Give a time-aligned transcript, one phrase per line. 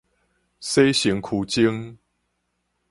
[0.59, 1.95] 洗身軀精